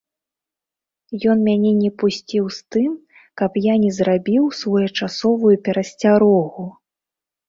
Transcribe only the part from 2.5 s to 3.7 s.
з тым, каб